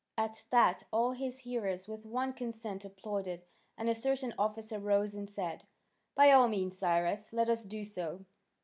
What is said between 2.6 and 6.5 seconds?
applauded, and a certain officer rose and said: "By all